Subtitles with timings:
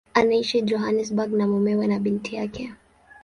[0.19, 2.73] Anaishi Johannesburg na mumewe na binti yake.